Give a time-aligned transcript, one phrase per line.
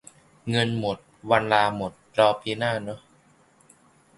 [0.49, 0.97] เงินหมด
[1.29, 2.99] วันลาหมด รอปีหน้าเนอะ